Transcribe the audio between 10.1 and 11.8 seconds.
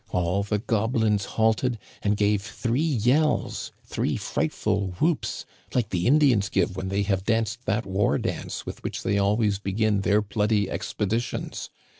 bloody expeditions.